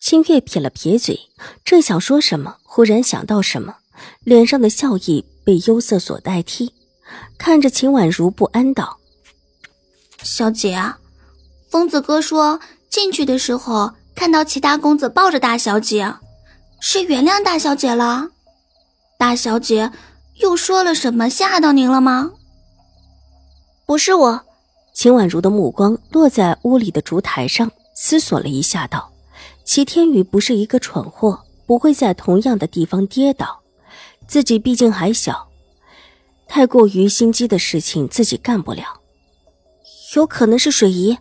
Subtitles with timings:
[0.00, 1.20] 清月撇了撇嘴，
[1.62, 3.76] 正想说什么，忽然想到什么，
[4.24, 6.72] 脸上的笑意被忧色所代替，
[7.36, 8.98] 看着秦婉如不安道
[10.24, 10.98] ：“小姐啊，
[11.68, 12.58] 疯子哥说
[12.88, 16.14] 进去的时候看到齐大公子抱着大小姐，
[16.80, 18.30] 是原谅大小姐了？
[19.18, 19.92] 大小姐
[20.36, 22.30] 又说了什么吓到您了吗？”
[23.84, 24.46] 不是我，
[24.94, 29.09] 秦婉如的目光落在屋里的烛台上，思索了一下，道。
[29.70, 33.60] 齐天宇不是一个蠢货，不会在同样的地方跌倒。
[34.26, 35.48] 自己毕竟还小，
[36.48, 38.82] 太过于心机的事情自己干不了。
[40.16, 41.16] 有可能是水姨，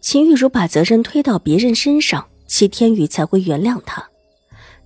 [0.00, 4.08] 秦玉茹把责任推到别人身上，齐天宇才会原谅他。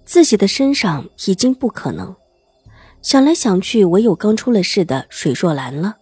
[0.04, 2.16] 自己的身上已经不可能。
[3.00, 5.98] 想来想去，唯有刚出了事的水若兰了。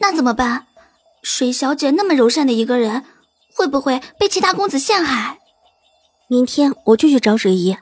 [0.00, 0.64] 那怎么办？
[1.22, 3.04] 水小姐那么柔善的一个人，
[3.54, 5.39] 会不会被其他公子陷害？
[6.30, 7.76] 明天我就去找水姨。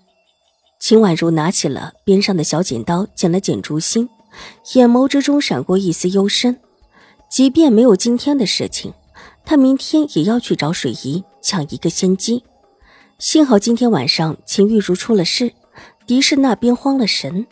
[0.80, 4.08] 秦婉如拿起了边上的小剪刀，剪了剪竹心，
[4.72, 6.58] 眼眸之中闪过一丝幽深。
[7.30, 8.94] 即便没有今天的事情，
[9.44, 12.42] 他明天也要去找水姨抢一个先机。
[13.18, 15.52] 幸好今天晚上秦玉茹出了事，
[16.06, 17.46] 狄氏那边慌了神，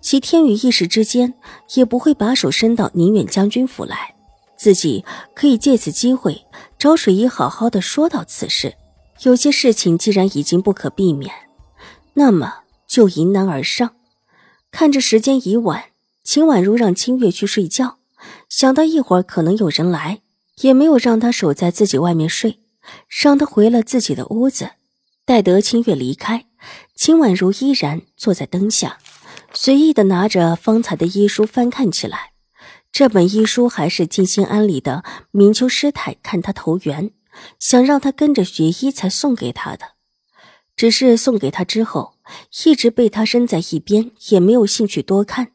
[0.00, 1.34] 齐天宇一时之间
[1.74, 4.14] 也不会把手伸到宁远将军府来，
[4.56, 6.40] 自己可以借此机会
[6.78, 8.72] 找水姨好好的说到此事。
[9.22, 11.32] 有些事情既然已经不可避免，
[12.14, 13.96] 那么就迎难而上。
[14.70, 15.86] 看着时间已晚，
[16.22, 17.98] 秦婉如让清月去睡觉，
[18.48, 20.20] 想到一会儿可能有人来，
[20.60, 22.60] 也没有让他守在自己外面睡，
[23.08, 24.70] 让他回了自己的屋子。
[25.24, 26.46] 待得清月离开，
[26.94, 28.98] 秦婉如依然坐在灯下，
[29.52, 32.32] 随意的拿着方才的医书翻看起来。
[32.92, 37.10] 这本医书还是静心庵里的明秋师太看他投缘。
[37.58, 39.92] 想让他跟着学医才送给他的，
[40.76, 42.14] 只是送给他之后，
[42.64, 45.52] 一直被他扔在一边，也没有兴趣多看。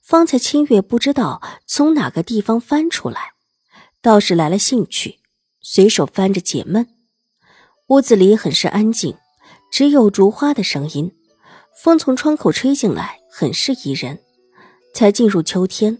[0.00, 3.32] 方才清月不知道从哪个地方翻出来，
[4.00, 5.20] 倒是来了兴趣，
[5.60, 6.88] 随手翻着解闷。
[7.88, 9.16] 屋子里很是安静，
[9.70, 11.12] 只有竹花的声音，
[11.82, 14.18] 风从窗口吹进来，很是宜人。
[14.94, 15.98] 才进入秋天，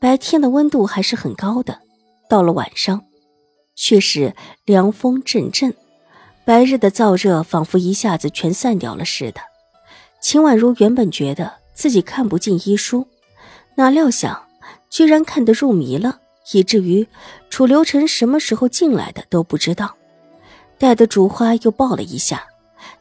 [0.00, 1.80] 白天的温度还是很高的，
[2.28, 3.04] 到了晚上。
[3.74, 5.74] 却是凉风阵阵，
[6.44, 9.40] 白日的燥热仿佛一下子全散掉了似的。
[10.20, 13.06] 秦婉如原本觉得自己看不进医书，
[13.76, 14.44] 哪料想
[14.88, 16.20] 居然看得入迷了，
[16.52, 17.06] 以至于
[17.50, 19.94] 楚留臣什么时候进来的都不知道。
[20.78, 22.44] 待得竹花又抱了一下，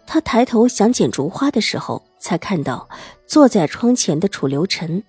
[0.05, 2.87] 他抬头想捡竹花的时候，才看到
[3.25, 5.03] 坐在窗前的楚留臣，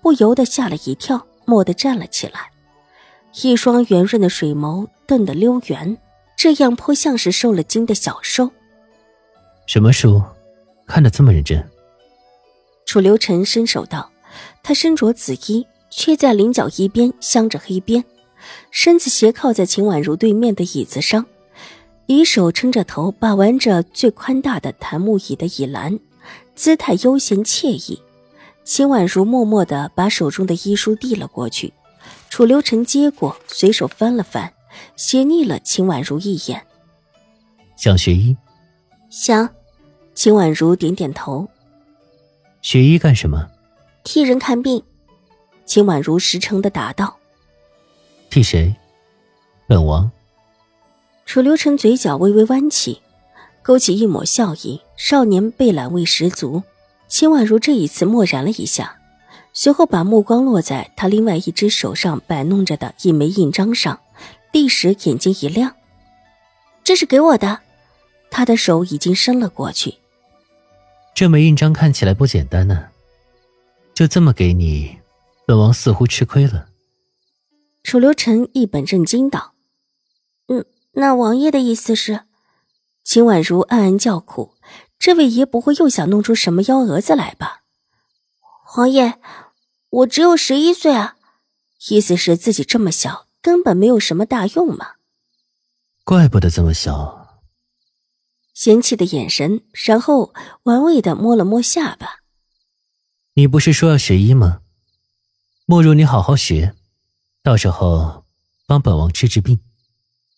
[0.00, 2.50] 不由得吓了一跳，蓦地站了起来。
[3.42, 5.98] 一双圆润的水眸瞪得溜圆，
[6.38, 8.50] 这样颇像是受了惊的小兽。
[9.66, 10.22] 什么书，
[10.86, 11.62] 看得这么认真？
[12.86, 14.10] 楚留臣伸手道
[14.64, 18.02] ：“他身着紫衣，却在菱角一边镶着黑边，
[18.70, 21.26] 身子斜靠在秦婉如对面的椅子上，
[22.06, 26.00] 以手撑着头，把玩着最宽大的檀木椅的椅栏，
[26.54, 28.00] 姿态悠闲惬意。”
[28.64, 31.70] 秦婉如默默地把手中的医书递了过去。
[32.30, 34.50] 楚留臣接过，随手翻了翻，
[34.96, 36.66] 斜睨了秦婉如一眼。
[37.76, 38.36] 想学医？
[39.10, 39.48] 想。
[40.14, 41.48] 秦婉如点点头。
[42.60, 43.48] 学医干什么？
[44.04, 44.82] 替人看病。
[45.64, 47.16] 秦婉如实诚的答道。
[48.28, 48.74] 替谁？
[49.66, 50.10] 本王。
[51.24, 53.00] 楚留臣嘴角微微弯起，
[53.62, 56.62] 勾起一抹笑意，少年被揽味十足。
[57.08, 58.98] 秦婉如这一次默然了一下。
[59.54, 64.00] 随后把目光落在他另外一只手上摆弄着的一枚印章上，
[64.52, 65.74] 立时眼睛一亮。
[66.84, 67.60] 这是给我的，
[68.30, 69.94] 他的手已经伸了过去。
[71.14, 72.88] 这枚印章看起来不简单呢，
[73.94, 74.98] 就这么给你，
[75.46, 76.68] 本王似乎吃亏了。
[77.82, 79.54] 楚留臣一本正经道
[80.48, 82.20] ：“嗯，那王爷的意思是？”
[83.04, 84.54] 秦婉如暗暗叫苦，
[84.98, 87.62] 这位爷不会又想弄出什么幺蛾子来吧？
[88.76, 89.18] 王爷。
[89.90, 91.16] 我只有十一岁啊，
[91.90, 94.92] 意思是自己这么小，根本没有什么大用嘛。
[96.04, 97.42] 怪不得这么小。
[98.54, 102.20] 嫌弃的眼神，然后玩味的摸了摸下巴。
[103.34, 104.60] 你不是说要学医吗？
[105.64, 106.74] 莫如你好好学，
[107.42, 108.24] 到时候
[108.66, 109.58] 帮本王治治病。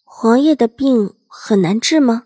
[0.05, 2.23] 皇爷的病很难治吗？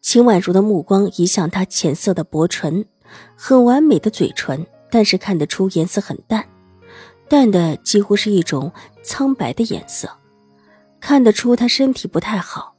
[0.00, 2.86] 秦婉如的目光移向他浅色的薄唇，
[3.36, 6.48] 很完美的嘴唇，但是看得出颜色很淡，
[7.28, 8.72] 淡的几乎是一种
[9.02, 10.10] 苍白的颜色，
[11.00, 12.74] 看得出他身体不太好。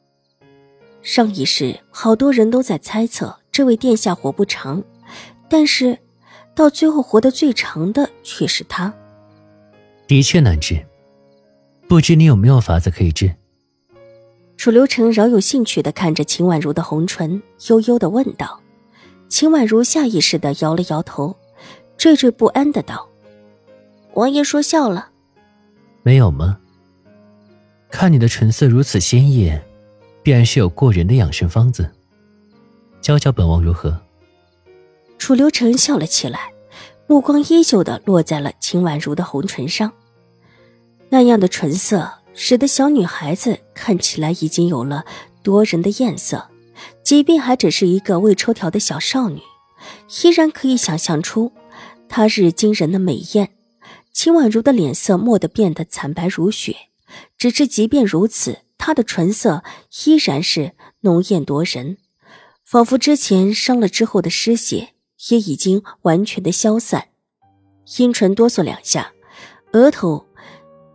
[1.01, 4.84] 上一世，好多人都在猜测这位殿下活不长，
[5.50, 5.98] 但是
[6.54, 8.94] 到最后活得最长的却是他。
[10.07, 10.86] 的确难治，
[11.88, 13.34] 不知你有没有法子可以治？
[14.57, 18.60] 楚留臣饶有兴趣的看着秦婉如的红唇，悠悠的问道。
[19.30, 21.38] 秦婉如下意识的摇了摇头，
[21.98, 23.07] 惴惴不安的道
[24.19, 25.12] ：“王爷说笑了，
[26.04, 26.60] 没有吗？
[27.89, 29.63] 看你的唇色如此鲜艳。”
[30.21, 31.89] 必然是有过人的养生方子，
[33.00, 33.98] 教教本王如何？
[35.18, 36.51] 楚留臣笑了起来，
[37.07, 39.94] 目光依旧的落在了秦婉如的红唇上。
[41.07, 45.06] 那样的唇色，使得小女孩子看起来已经有了
[45.42, 46.50] 夺人的艳色，
[47.01, 49.42] 即便还只是一个未抽条的小少女，
[50.22, 51.54] 依然可以想象出
[52.10, 53.50] 她日惊人的美艳。
[54.12, 56.76] 秦婉如的脸色蓦地变得惨白如雪，
[57.38, 58.60] 只是即便如此。
[58.78, 59.62] 她的唇色
[60.06, 60.72] 依然是
[61.02, 61.98] 浓艳夺人，
[62.64, 64.94] 仿佛之前伤了之后的失血
[65.30, 67.10] 也已经完全的消散。
[67.98, 69.12] 阴唇哆嗦两下，
[69.74, 70.26] 额头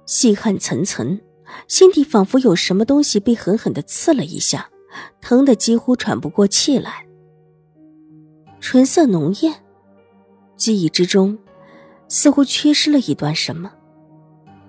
[0.07, 1.21] 细汗涔涔，
[1.69, 4.71] 心底仿佛有什么东西被狠狠的刺了一下，
[5.21, 7.07] 疼得几乎喘不过气来。
[8.61, 9.63] 唇色浓艳，
[10.57, 11.37] 记忆之中
[12.09, 13.71] 似乎缺失了一段什么，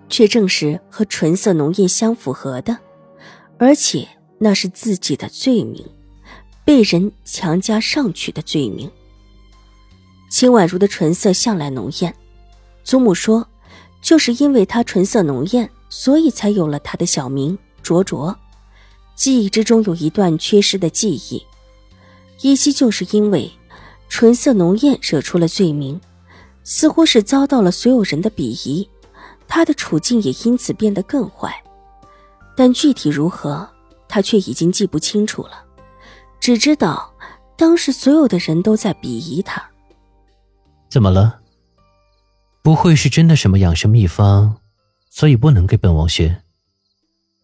[0.09, 2.77] 却正是和唇色浓艳相符合的。
[3.57, 5.85] 而且那是自己的罪名，
[6.65, 8.89] 被人强加上去的罪名。
[10.29, 12.13] 秦婉如的唇色向来浓艳，
[12.83, 13.47] 祖母说，
[14.01, 18.35] 就是因为她唇色浓艳，所以才有了她的小名灼灼。
[19.15, 21.41] 记忆之中有一段缺失的记忆，
[22.41, 23.49] 依稀就是因为
[24.09, 26.01] 唇色浓艳惹出了罪名，
[26.65, 28.89] 似乎是遭到了所有人的鄙夷，
[29.47, 31.53] 他的处境也因此变得更坏。
[32.57, 33.69] 但具体如何，
[34.07, 35.63] 他却已经记不清楚了，
[36.39, 37.13] 只知道
[37.55, 39.63] 当时所有的人都在鄙夷他。
[40.89, 41.39] 怎么了？
[42.63, 44.57] 不会是真的什么养生秘方，
[45.07, 46.41] 所以不能给本王学？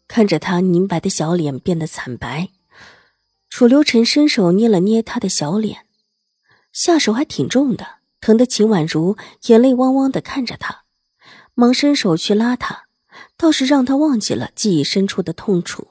[0.07, 2.49] 看着他凝白的小脸变得惨白，
[3.49, 5.85] 楚留臣伸手捏了捏他的小脸，
[6.73, 7.85] 下手还挺重的，
[8.21, 10.83] 疼得秦婉如眼泪汪汪的看着他，
[11.53, 12.83] 忙伸手去拉他。
[13.35, 15.89] 倒是让他忘记了记忆深处的痛楚，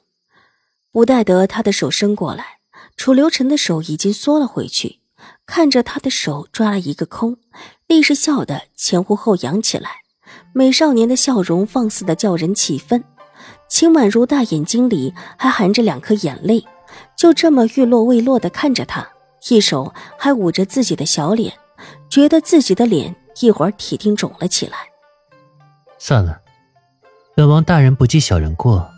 [0.91, 2.59] 不待得他的手伸过来，
[2.97, 5.01] 楚留臣的手已经缩了回去，
[5.45, 7.37] 看着他的手抓了一个空，
[7.87, 9.97] 立时笑得前呼后扬起来，
[10.53, 13.03] 美少年的笑容放肆的叫人气愤。
[13.69, 16.65] 秦婉如大眼睛里还含着两颗眼泪，
[17.15, 19.07] 就这么欲落未落的看着他，
[19.49, 21.53] 一手还捂着自己的小脸，
[22.09, 24.77] 觉得自己的脸一会儿铁定肿了起来。
[25.97, 26.39] 算了。
[27.33, 28.91] 本王大人不计小人过，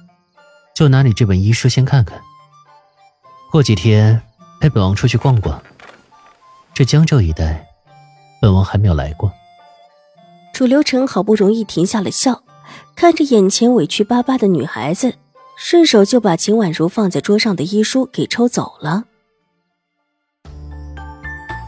[0.75, 2.19] 就拿你这本医书先看看。
[3.51, 4.19] 过几天
[4.59, 5.61] 陪本王出去逛逛。
[6.73, 7.67] 这江州一带，
[8.41, 9.31] 本王还没有来过。
[10.51, 12.43] 楚留臣好不容易停下了笑，
[12.95, 15.13] 看着眼前委屈巴巴的女孩子，
[15.55, 19.03] 顺手就把秦婉如放在桌上的医书给抽走了。